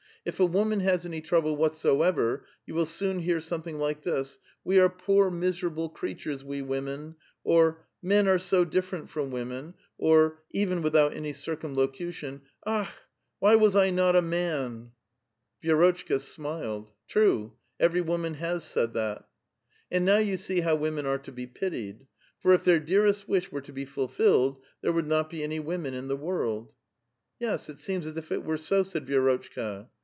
[0.23, 4.37] If a woman has any trouble whatso ever, you will soon hear something like this:'
[4.63, 9.49] We are poor miserahle (jreatures, we women!' or,' Men are so different from wom.
[9.49, 12.89] Mi!' or even without any circumlocution, ^Akhl
[13.41, 14.91] whv was I not a man?
[15.17, 19.27] *" Vi^'rotchka smiled." True; every woman has said that.""
[19.91, 22.05] And now you see how women are to be pitied;
[22.37, 25.95] for if their dearest wish were to be fulfilled, there would not be any women
[25.95, 26.73] in the world!""
[27.39, 29.87] Yes, it seems as if it were so," said Vi6rotchka.